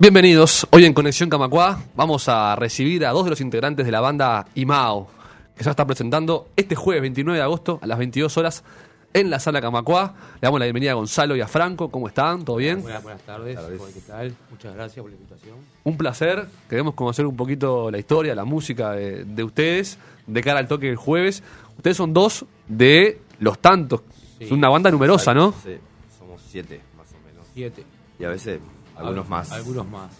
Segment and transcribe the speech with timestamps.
[0.00, 4.00] Bienvenidos, hoy en Conexión Camacuá vamos a recibir a dos de los integrantes de la
[4.00, 5.08] banda Imao,
[5.56, 8.62] que se va a estar presentando este jueves 29 de agosto a las 22 horas
[9.12, 10.14] en la sala Camacuá.
[10.34, 12.44] Le damos la bienvenida a Gonzalo y a Franco, ¿cómo están?
[12.44, 12.82] ¿Todo bien?
[12.82, 13.58] Buenas, buenas tardes.
[13.92, 14.34] ¿qué tal?
[14.50, 15.56] Muchas gracias por la invitación.
[15.82, 20.60] Un placer, queremos conocer un poquito la historia, la música de, de ustedes de cara
[20.60, 21.42] al toque del jueves.
[21.76, 24.02] Ustedes son dos de los tantos,
[24.38, 24.44] Sí.
[24.44, 25.52] es una banda numerosa, ¿no?
[25.64, 25.76] Sí,
[26.16, 27.44] somos siete, más o menos.
[27.52, 27.84] Siete.
[28.20, 28.60] Y a veces
[28.98, 29.52] algunos Al- más.
[29.52, 30.10] Algunos más.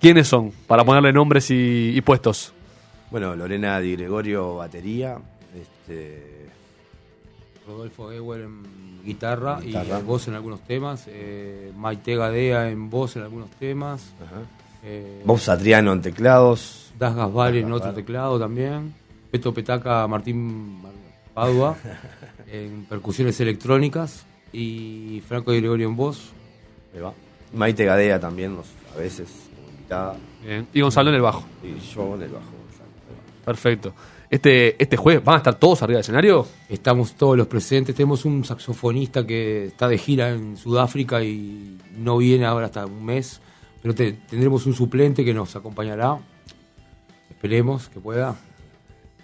[0.00, 0.50] ¿Quiénes son?
[0.66, 2.52] Para ponerle nombres y, y puestos.
[3.10, 5.16] Bueno, Lorena Di Gregorio, batería.
[5.54, 6.46] Este,
[7.66, 8.62] Rodolfo Ewer en
[9.04, 10.00] guitarra, Guitarra.
[10.00, 11.04] y voz en algunos temas.
[11.06, 14.12] Eh, Maite Gadea en voz en algunos temas.
[14.24, 14.42] ajá.
[14.84, 16.92] Eh, Bob Satriano en teclados.
[16.98, 18.94] Das Gasbar en otro teclado también.
[19.30, 20.78] Peto Petaca, Martín
[21.34, 21.76] Padua
[22.52, 24.24] en percusiones electrónicas.
[24.52, 26.30] Y Franco Di Gregorio en voz.
[26.94, 27.12] ahí va.
[27.56, 30.16] Maite Gadea también, nos- a veces, como invitada.
[30.44, 30.66] Bien.
[30.72, 31.44] Y Gonzalo en el bajo.
[31.62, 32.44] Y yo en el bajo.
[32.44, 33.44] va.
[33.44, 33.92] Perfecto.
[34.28, 36.46] Este, este jueves, ¿van a estar todos arriba del escenario?
[36.68, 37.94] Estamos todos los presentes.
[37.94, 43.04] Tenemos un saxofonista que está de gira en Sudáfrica y no viene ahora hasta un
[43.04, 43.40] mes.
[43.82, 46.18] Pero te- tendremos un suplente que nos acompañará.
[47.30, 48.34] Esperemos que pueda.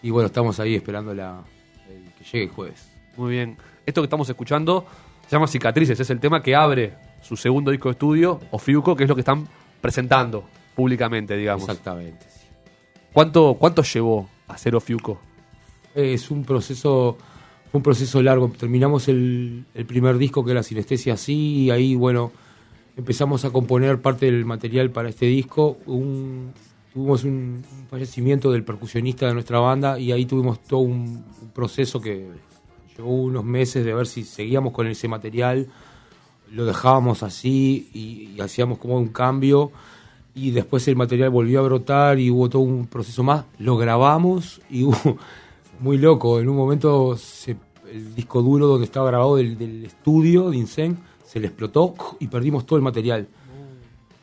[0.02, 1.42] Y bueno, estamos ahí esperando la,
[1.88, 2.88] el que llegue el jueves.
[3.16, 3.56] Muy bien.
[3.86, 4.86] Esto que estamos escuchando
[5.26, 9.04] se llama Cicatrices, es el tema que abre su segundo disco de estudio, Ofiuco, que
[9.04, 9.46] es lo que están
[9.80, 10.44] presentando
[10.74, 11.62] públicamente, digamos.
[11.68, 12.26] Exactamente.
[12.28, 12.46] sí.
[13.12, 15.18] ¿Cuánto, ¿Cuánto llevó a hacer Ofiuco?
[15.94, 17.16] Es un proceso,
[17.70, 18.48] fue un proceso largo.
[18.48, 22.32] Terminamos el, el primer disco que era Sinestesia así y ahí, bueno,
[22.96, 25.76] empezamos a componer parte del material para este disco.
[25.86, 26.52] Un-
[26.94, 31.48] tuvimos un, un fallecimiento del percusionista de nuestra banda y ahí tuvimos todo un, un
[31.54, 32.28] proceso que
[32.96, 35.68] llevó unos meses de ver si seguíamos con ese material,
[36.52, 39.72] lo dejábamos así y, hacíamos como un cambio
[40.34, 43.44] y después el material volvió a brotar y hubo todo un proceso más.
[43.58, 45.16] Lo grabamos y hubo
[45.80, 46.40] muy loco.
[46.40, 47.56] En un momento se-
[47.90, 52.64] el disco duro donde estaba grabado del, estudio de Insen se le explotó y perdimos
[52.66, 53.26] todo el material.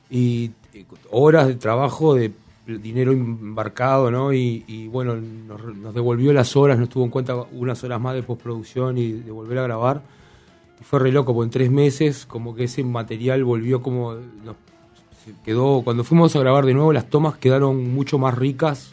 [0.09, 2.31] Y eh, horas de trabajo, de
[2.65, 4.31] dinero embarcado, ¿no?
[4.33, 8.13] Y, y, bueno, nos, nos devolvió las horas, nos tuvo en cuenta unas horas más
[8.13, 10.01] de postproducción y de volver a grabar.
[10.81, 14.15] Fue re loco, porque en tres meses como que ese material volvió como...
[14.15, 18.91] se quedó, cuando fuimos a grabar de nuevo, las tomas quedaron mucho más ricas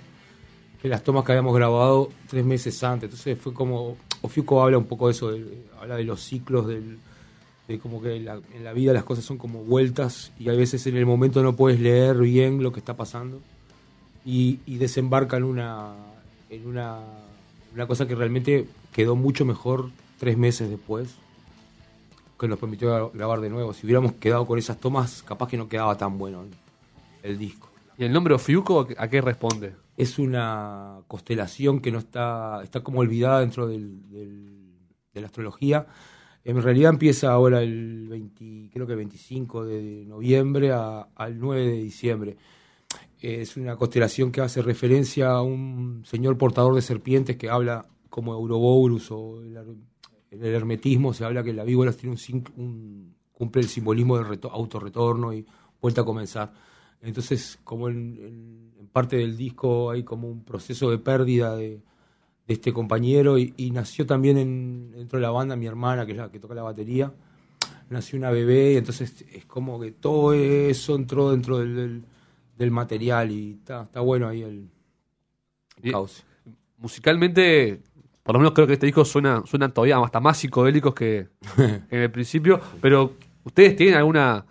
[0.83, 3.05] que las tomas que habíamos grabado tres meses antes.
[3.09, 6.99] Entonces fue como, Ofiuco habla un poco de eso, de- habla de los ciclos, del,
[7.69, 10.87] de como que la- en la vida las cosas son como vueltas y a veces
[10.87, 13.41] en el momento no puedes leer bien lo que está pasando
[14.25, 15.95] y, y desembarca en una,
[16.51, 16.99] en una,
[17.75, 21.15] una cosa que realmente quedó mucho mejor tres meses después
[22.39, 23.73] que nos permitió gra- grabar de nuevo.
[23.73, 26.45] Si hubiéramos quedado con esas tomas, capaz que no quedaba tan bueno
[27.23, 29.75] el- disco ¿Y el nombre Ofiuco a qué responde?
[29.97, 34.71] es una constelación que no está, está como olvidada dentro del- del-
[35.15, 35.87] de la astrología.
[36.45, 41.79] En realidad empieza ahora el 20, creo que 25 de noviembre a- al 9 de
[41.83, 42.37] diciembre.
[43.21, 48.33] Es una constelación que hace referencia a un señor portador de serpientes que habla como
[48.35, 49.57] Ouroboros o el,
[50.31, 54.27] en el hermetismo se habla que la víbora tiene un, un- cumple el simbolismo del
[54.27, 55.45] reto- autorretorno y
[55.81, 56.53] vuelta a comenzar.
[57.03, 61.83] Entonces, como en, parte del disco hay como un proceso de pérdida de,
[62.47, 66.13] de este compañero y, y nació también en- dentro de la banda mi hermana, que
[66.13, 67.13] es la que toca la batería,
[67.91, 72.05] nació una bebé y entonces es como que todo eso entró dentro del, del-
[72.57, 74.71] del material y está, está bueno ahí el,
[75.83, 75.93] el Y-.
[76.79, 77.83] Musicalmente,
[78.27, 81.97] por lo menos creo que este disco suena, suenan todavía hasta más psicodélicos que, que
[81.97, 83.13] en el principio, pero
[83.45, 84.45] ¿ustedes tienen alguna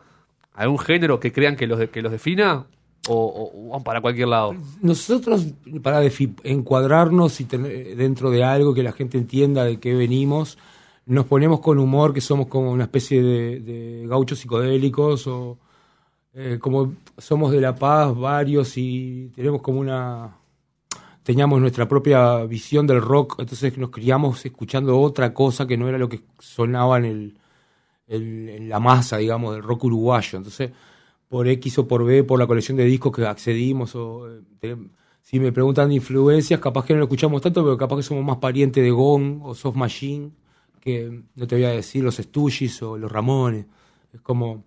[0.54, 2.66] algún género que crean que los, de- que los defina?
[3.08, 4.56] o, o van para cualquier lado?
[4.82, 5.46] Nosotros,
[5.84, 6.02] para
[6.44, 10.58] encuadrarnos y tener dentro de algo que la gente entienda de qué venimos,
[11.06, 15.60] nos ponemos con humor, que somos como una especie de, de gauchos psicodélicos, o
[16.34, 20.38] eh, como somos de La Paz varios y tenemos como una...
[21.26, 25.98] Teníamos nuestra propia visión del rock, entonces nos criamos escuchando otra cosa que no era
[25.98, 27.36] lo que sonaba en,
[28.06, 30.38] el, la masa, digamos, del rock uruguayo.
[30.38, 30.70] Entonces,
[31.28, 33.96] por X o por B, por la colección de discos que accedimos.
[33.96, 34.30] O,
[34.62, 34.78] eh,
[35.24, 38.24] si me preguntan de influencias, capaz que no lo escuchamos tanto, pero capaz que somos
[38.24, 40.30] más parientes de Gong o Soft Machine,
[40.80, 43.66] que no te voy a decir los Stooges o los Ramones.
[44.14, 44.64] Es como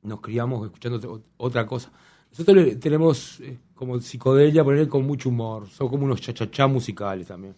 [0.00, 1.92] nos criamos escuchando otra cosa.
[2.36, 5.68] Nosotros le- tenemos eh, como psicodelia, poner con mucho humor.
[5.68, 7.54] Son como unos chachachá musicales también.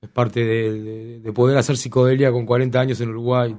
[0.00, 3.56] Es parte de, de- de poder hacer psicodelia con 40 años en Uruguay.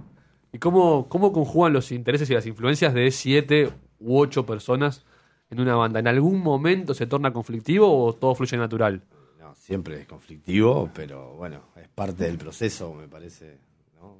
[0.54, 5.04] ¿Y cómo, cómo conjugan los intereses y las influencias de siete u ocho personas
[5.50, 6.00] en una banda?
[6.00, 9.04] ¿En algún momento se torna conflictivo o todo fluye natural?
[9.38, 13.58] No, siempre es conflictivo, pero bueno, es parte del proceso, me parece.
[14.02, 14.18] ¿no?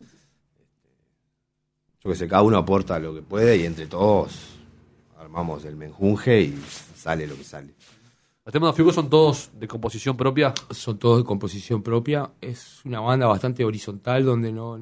[0.00, 0.16] Este,
[2.02, 4.53] Yo que sé, cada uno aporta lo que puede y entre todos
[5.24, 6.54] armamos el menjunje y
[6.96, 7.74] sale lo que sale.
[8.44, 10.52] Los temas de Fiugo son todos de composición propia.
[10.70, 12.30] son todos de composición propia.
[12.40, 14.78] Es una banda bastante horizontal donde no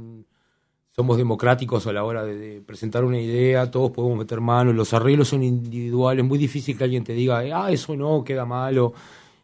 [0.94, 4.92] somos democráticos a la hora de, de presentar una idea, todos podemos meter mano, los
[4.92, 8.92] arreglos son individuales, muy difícil que alguien te diga, ah, eso no, queda malo.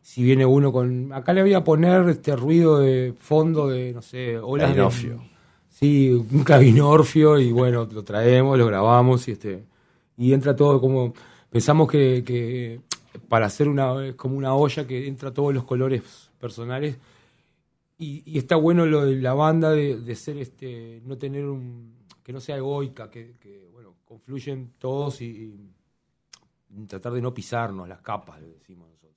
[0.03, 4.03] Si viene uno con, acá le voy a poner este ruido de fondo de, no
[4.03, 5.23] sé, olas de- Clavinorfio.
[5.71, 9.65] Sí, un clavinorfio y bueno, lo traemos, lo grabamos y este
[10.19, 11.15] y entra todo como
[11.49, 12.81] pensamos que, que
[13.29, 16.99] para hacer una es como una olla que entra todos los colores personales
[17.97, 22.33] y, y está bueno lo de la banda de, ser este no tener un que
[22.33, 23.35] no sea egoica que,
[23.73, 25.55] bueno confluyen todos y,
[26.87, 29.17] tratar de no pisarnos las capas le decimos nosotros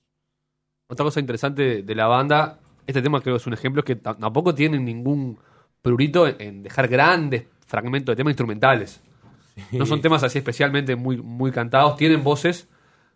[0.88, 3.96] Otra cosa interesante de la banda, este tema creo que es un ejemplo, es que
[3.98, 5.38] ta- tampoco tienen ningún
[5.82, 9.02] prurito en dejar grandes fragmentos de temas instrumentales.
[9.72, 12.68] No son temas así especialmente muy, muy cantados, tienen voces,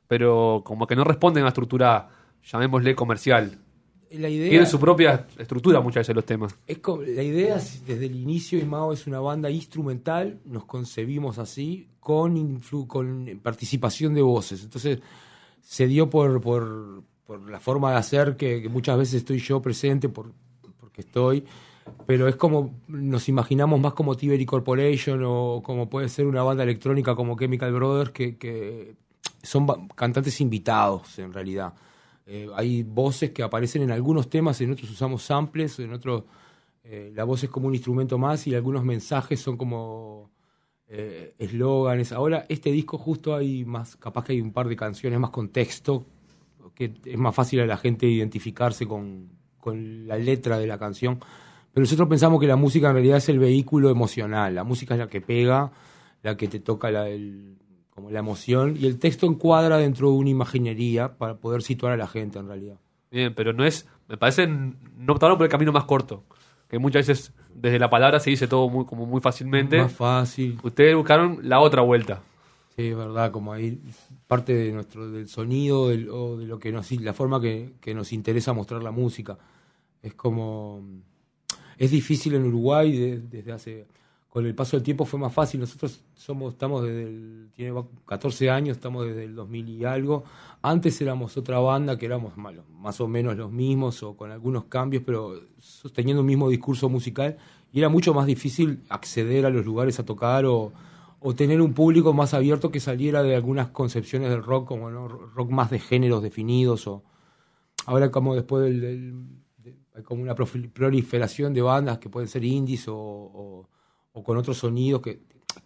[0.08, 2.10] pero como que no responden a la estructura,
[2.44, 3.58] llamémosle comercial.
[4.12, 6.56] la idea Tienen su propia estructura muchas veces los temas.
[6.68, 11.88] Es la idea es, desde el inicio Imao es una banda instrumental, nos concebimos así,
[12.00, 14.64] con, influ- con participación de voces.
[14.64, 15.00] Entonces
[15.62, 19.62] se dio por, por, por la forma de hacer que, que muchas veces estoy yo
[19.62, 20.32] presente por,
[20.80, 21.44] porque estoy,
[22.06, 26.64] pero es como nos imaginamos más como Tiberi Corporation o como puede ser una banda
[26.64, 28.96] electrónica como Chemical Brothers que,
[29.44, 31.74] son cantantes invitados en realidad.
[32.26, 36.24] Eh, hay voces que aparecen en algunos temas, en otros usamos samples, en otros
[36.84, 40.32] eh, la voz es como un instrumento más y algunos mensajes son como
[40.88, 42.12] eh, eslóganes.
[42.12, 45.50] Ahora, este disco justo hay más, capaz que hay un par de canciones más con
[45.50, 46.06] texto,
[46.76, 49.30] que es más fácil a la gente identificarse con,
[49.60, 51.20] con la letra de la canción.
[51.76, 55.00] Pero nosotros pensamos que la música en realidad es el vehículo emocional, la música es
[55.02, 55.72] la que pega,
[56.24, 57.58] la que te toca la, el-
[57.90, 61.98] como la emoción, y el texto encuadra dentro de una imaginería para poder situar a
[61.98, 62.78] la gente en realidad.
[63.12, 66.24] Bien, pero no es, me parece, no optaron por el camino más corto,
[66.70, 69.78] que muchas veces desde la palabra se dice todo muy, como muy fácilmente.
[69.78, 72.22] Más fácil, Ustedes buscaron la otra vuelta.
[72.76, 73.82] Sí, es verdad, como ahí
[74.28, 77.94] parte de nuestro del sonido del- o de lo que nos la forma que, que
[77.94, 79.38] nos interesa mostrar la música.
[80.02, 80.82] Es como
[81.78, 83.86] es difícil en Uruguay de- desde hace
[84.30, 85.62] con el paso del tiempo fue más fácil.
[85.62, 90.26] Nosotros somos estamos desde el tiene 14 años, estamos desde el 2000 y algo.
[90.62, 94.66] Antes éramos otra banda que éramos más, más o menos los mismos o con algunos
[94.66, 97.38] cambios, pero sosteniendo un mismo discurso musical
[97.72, 100.74] y era mucho más difícil acceder a los lugares a tocar o
[101.22, 105.08] o tener un público más abierto que saliera de algunas concepciones del rock, como ¿no?
[105.08, 107.02] rock más de géneros definidos, o
[107.88, 109.45] ahora como después del, del- de-
[109.96, 112.96] hay como una proliferación de bandas que pueden ser indies o,
[114.14, 115.20] o- con otros sonidos que,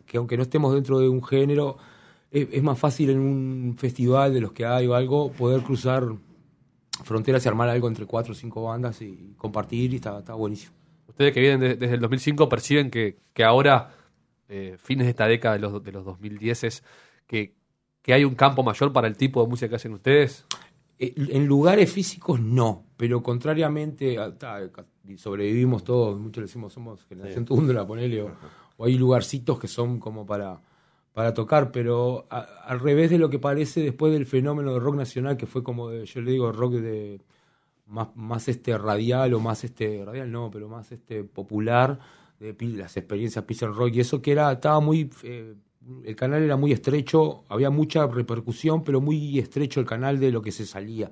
[0.06, 1.78] que aunque no estemos dentro de un género,
[2.32, 6.04] es, más fácil en un festival de los que hay o algo poder cruzar
[7.04, 10.74] fronteras y armar algo entre cuatro o cinco bandas y compartir y está, está buenísimo.
[11.08, 13.92] Ustedes que vienen de- desde el 2005 perciben que, que ahora,
[14.48, 16.84] eh, fines de esta década de los, de los 2010, es
[17.28, 17.54] que,
[18.02, 20.46] que hay un campo mayor para el tipo de música que hacen ustedes.
[21.00, 24.60] Eh, En lugares físicos no, pero contrariamente, a- ta,
[25.18, 28.32] sobrevivimos todos, muchos decimos somos generación tundra, ponele, o,
[28.78, 30.62] o hay lugarcitos que son como para,
[31.14, 34.96] para tocar, pero a- al revés de lo que parece después del fenómeno de rock
[34.96, 37.22] nacional, que fue como, de, yo le digo, rock de
[37.88, 41.98] más, más este radial o más este, radial no, pero más este popular,
[42.40, 45.56] de las experiencias and Rock, y eso que era, estaba muy eh,
[46.04, 50.42] el canal era muy estrecho, había mucha repercusión, pero muy estrecho el canal de lo
[50.42, 51.10] que se salía.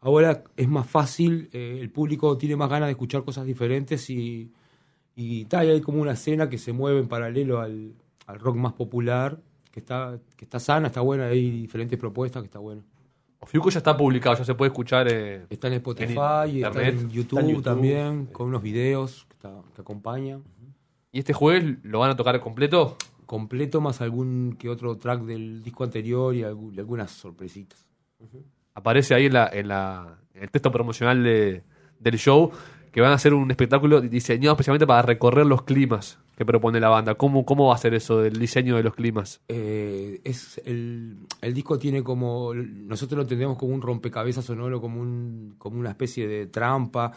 [0.00, 4.50] Ahora es más fácil, eh, el público tiene más ganas de escuchar cosas diferentes y,
[5.16, 7.94] y, tal, y hay como una escena que se mueve en paralelo al,
[8.26, 9.40] al rock más popular,
[9.70, 12.82] que está, que está sana, está buena, hay diferentes propuestas que está bueno.
[13.40, 15.06] Ofiuco ya está publicado, ya se puede escuchar.
[15.10, 17.62] eh, Está en Spotify, En y está internet, en YouTube, está en YouTube.
[17.64, 20.42] también, con unos videos que, está- que acompañan.
[21.12, 22.96] ¿Y este jueves lo van a tocar completo?
[23.34, 27.84] Completo más algún que otro track del disco anterior y, y algunas sorpresitas.
[28.74, 31.64] Aparece ahí en, la, en, la, en el texto promocional de-
[31.98, 32.52] del show
[32.92, 36.88] que van a hacer un espectáculo diseñado especialmente para recorrer los climas que propone la
[36.90, 37.16] banda.
[37.16, 39.40] ¿Cómo, cómo va a ser eso del diseño de los climas?
[39.48, 45.00] Eh, es el, el disco tiene como nosotros lo entendemos como un rompecabezas sonoro como
[45.00, 47.10] un como una especie de trampa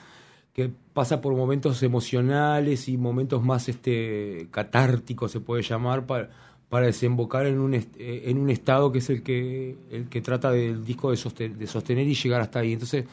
[0.57, 6.31] que pasa por momentos emocionales y momentos más este catárticos se puede llamar para
[6.67, 10.49] para desembocar en un eh, en un estado que es el que el que trata
[10.51, 12.73] del disco de, soste- de sostener y llegar hasta ahí.
[12.73, 13.05] Entonces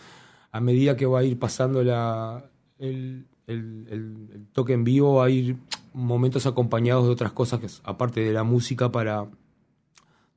[0.53, 2.49] a medida que va a ir pasando la
[2.79, 5.57] el, el- toque en vivo va a ir
[5.93, 9.27] momentos acompañados de otras cosas que es- aparte de la música para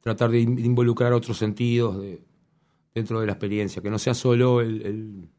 [0.01, 2.21] tratar de in- de involucrar otros sentidos de-
[2.93, 5.29] dentro de la experiencia, que no sea solo el-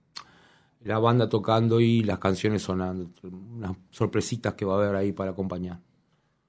[0.88, 5.30] la banda tocando y las canciones sonando, unas sorpresitas que va a haber ahí para
[5.30, 5.78] acompañar.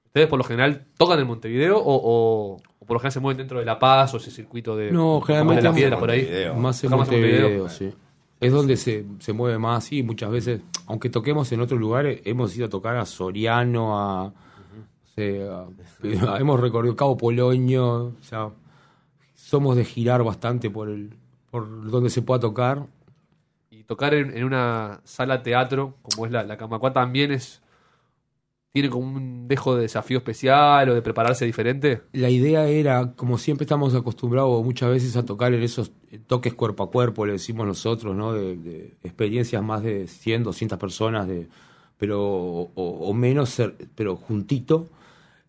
[0.06, 3.36] ¿Ustedes por lo general tocan en Montevideo o, o- o por lo general se mueven
[3.38, 6.10] dentro de La Paz o ese circuito de, No, de generalmente la piedra en por
[6.10, 6.28] ahí?
[6.56, 7.68] Más en Montevideo, Montevideo.
[7.68, 7.92] sí.
[8.40, 12.56] Es donde se, se mueve más y muchas veces, aunque toquemos en otros lugares, hemos
[12.56, 14.32] ido a tocar a Soriano, a, o
[15.14, 15.66] sea,
[16.32, 18.48] a- hemos recorrido Cabo Polonio, o sea,
[19.34, 21.14] somos de girar bastante por el
[21.50, 22.86] por donde se pueda tocar.
[23.90, 27.60] Tocar en, una sala teatro como es la, la Camacuá también es...
[28.72, 32.02] ¿Tiene como un dejo de desafío especial o de prepararse diferente?
[32.12, 35.92] La idea era, como siempre estamos acostumbrados muchas veces a tocar en esos
[36.28, 38.32] toques cuerpo a cuerpo, le decimos nosotros, ¿no?
[38.32, 41.48] De, de experiencias más de 100, 200 personas, de,
[41.98, 44.88] pero o, o menos, cer- pero juntito,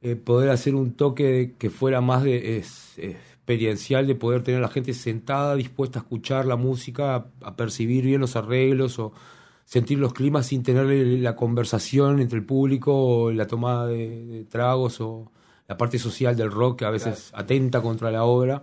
[0.01, 2.57] eh, poder hacer un toque que fuera más de
[3.41, 7.55] experiencial, de poder tener a la gente sentada, dispuesta a escuchar la música, a, a
[7.55, 9.13] percibir bien los arreglos o
[9.65, 10.85] sentir los climas sin tener
[11.19, 15.31] la conversación entre el público o la tomada de, de tragos o
[15.67, 18.61] la parte social del rock que a veces atenta contra la obra.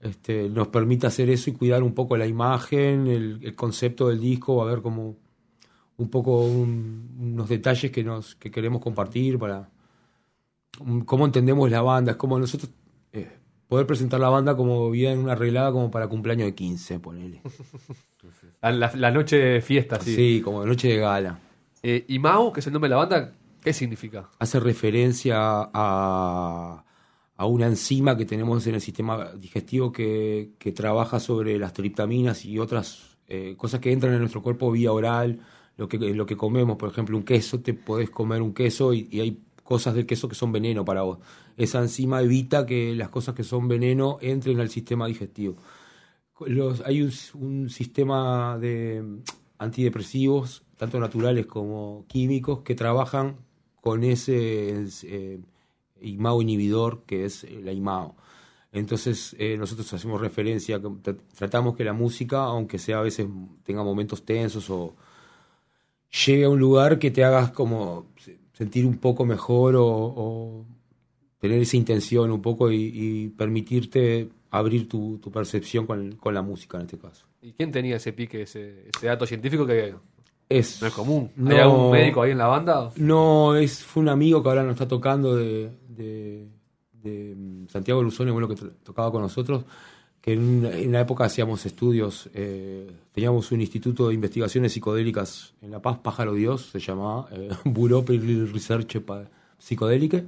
[0.00, 4.20] Este, nos permite hacer eso y cuidar un poco la imagen, el, el concepto del
[4.20, 5.16] disco, a ver como
[5.96, 9.70] un poco un- unos detalles que nos que queremos compartir para
[10.80, 12.70] um, cómo entendemos la banda, es como nosotros
[13.12, 17.40] eh, poder presentar la banda como bien arreglada como para cumpleaños de 15, ponele.
[18.62, 20.14] La, noche de fiesta, sí.
[20.14, 21.38] Sí, como noche de gala.
[21.82, 24.30] Eh, y Mao, que es el nombre de la banda, ¿qué significa?
[24.38, 26.82] hace referencia a,
[27.36, 32.44] a una enzima que tenemos en el sistema digestivo que, que trabaja sobre las triptaminas
[32.44, 35.40] y otras eh, cosas que entran en nuestro cuerpo vía oral,
[35.76, 39.08] lo que, lo que comemos, por ejemplo, un queso, te podés comer un queso y,
[39.10, 41.18] y hay cosas del queso que son veneno para vos.
[41.56, 45.56] Esa enzima evita que las cosas que son veneno entren al sistema digestivo.
[46.84, 47.02] Hay
[47.34, 49.02] un, sistema de
[49.58, 53.36] antidepresivos, tanto naturales como químicos, que trabajan
[53.80, 55.40] con ese eh,
[56.00, 58.16] IMAO inhibidor que es la IMAO.
[58.72, 60.80] Entonces eh, nosotros hacemos referencia,
[61.36, 63.28] tratamos que la música, aunque sea a veces
[63.62, 64.96] tenga momentos tensos o
[66.26, 68.06] llegue a un lugar que te hagas como
[68.54, 70.64] sentir un poco mejor o, o
[71.38, 76.40] tener esa intención un poco y, y permitirte abrir tu, tu percepción con, con la
[76.40, 77.26] música en este caso.
[77.42, 79.94] ¿Y quién tenía ese pique, ese, ese dato científico que
[80.48, 81.30] Es, no es común?
[81.36, 81.60] ¿Hay No.
[81.62, 82.90] algún médico ahí en la banda?
[82.96, 86.48] No, es, fue un amigo que ahora nos está tocando de, de,
[87.02, 89.64] de, mm, Santiago Luzone, bueno, que to- tocaba con nosotros,
[90.24, 95.70] que en, en la época hacíamos estudios, eh, teníamos un instituto de investigaciones psicodélicas en
[95.70, 99.02] La Paz, Pájaro Dios, se llamaba, eh, Bureau Research
[99.58, 100.24] Psicodélique,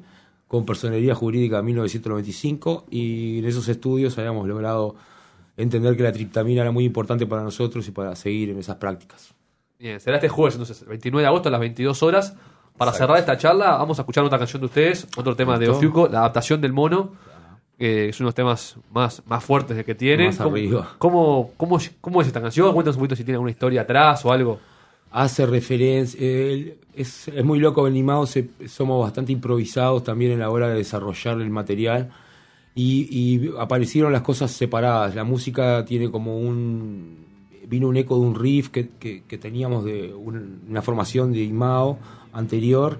[0.49, 4.97] con personería jurídica 1995, y en esos estudios habíamos logrado
[5.57, 9.33] entender que la triptamina era muy importante para nosotros y para seguir en esas prácticas.
[9.79, 12.37] Bien, será este jueves, entonces, el 29 de agosto a las 22 horas.
[12.77, 12.99] Para Exacto.
[12.99, 15.71] cerrar esta charla, vamos a escuchar otra canción de ustedes, otro tema de.
[15.71, 17.15] Ofiuco, la adaptación del mono,
[17.79, 20.27] que es uno de los temas más, más fuertes que tiene.
[20.27, 20.51] Más ¿Cómo,
[20.99, 22.73] cómo, cómo, cómo es esta canción?
[22.73, 24.59] Cuéntanos un poquito si tiene alguna historia atrás o algo.
[25.13, 26.19] hace referencia.
[26.23, 30.77] eh, es, es muy loco, Benimao, se- somos bastante improvisados también en la hora de
[30.77, 32.11] desarrollar el material.
[32.75, 35.15] Y, y aparecieron las cosas separadas.
[35.15, 37.25] La música tiene como un.
[37.69, 41.43] Vino un eco de un riff que, que- que teníamos de un- una formación de
[41.43, 41.99] Imao
[42.33, 42.99] anterior.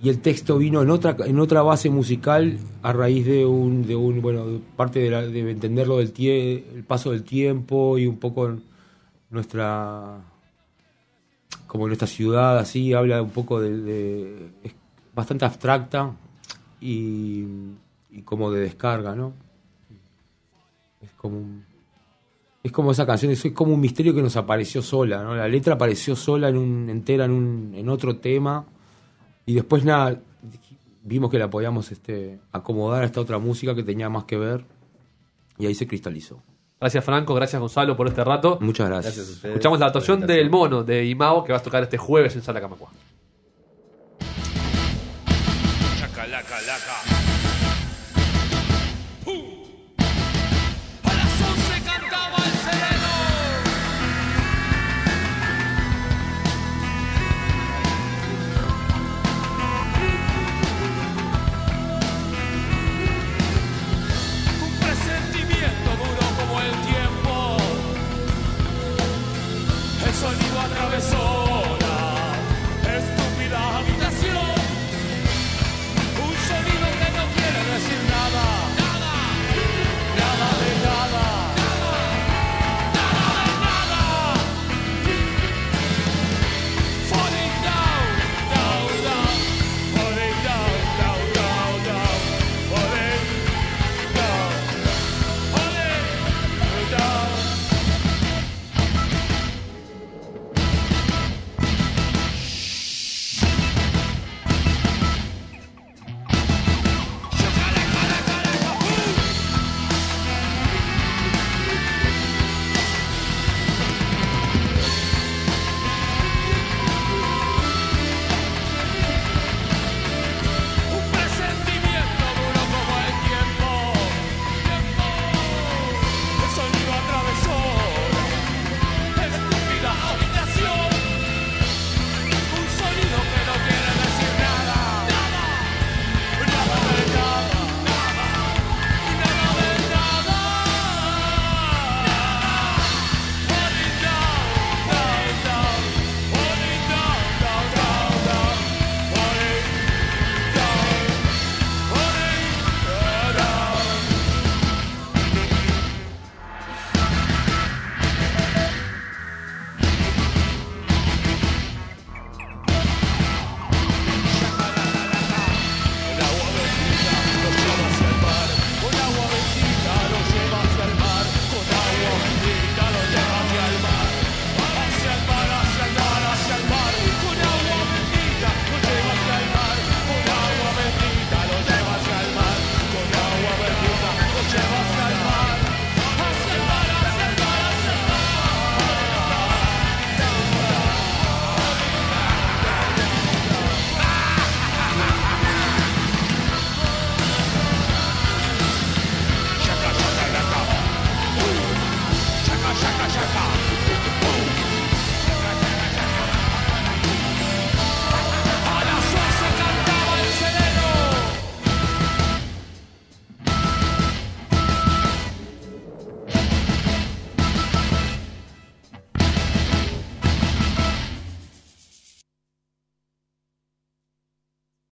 [0.00, 3.96] Y el texto vino en otra en otra base musical a raíz de un de
[3.96, 8.16] un bueno parte de, la- de entenderlo del tie- el paso del tiempo y un
[8.18, 8.56] poco
[9.30, 10.18] nuestra
[11.66, 14.72] como nuestra ciudad así habla un poco de, de- es
[15.14, 16.12] bastante abstracta
[16.80, 17.44] y,
[18.10, 19.32] y como de descarga no
[21.00, 21.64] es como un-
[22.62, 25.74] es como esa canción es como un misterio que nos apareció sola no la letra
[25.74, 28.64] apareció sola en un entera en un en otro tema
[29.48, 30.20] y después nada,
[31.02, 34.66] vimos que la podíamos este, acomodar a esta otra música que tenía más que ver
[35.56, 36.42] y ahí se cristalizó.
[36.78, 38.58] Gracias Franco, gracias Gonzalo por este rato.
[38.60, 39.16] Muchas gracias.
[39.16, 39.54] Gracias a ustedes.
[39.54, 42.60] Escuchamos la actuación del mono de Imao que va a tocar este jueves en Sala
[42.60, 42.90] Camacua.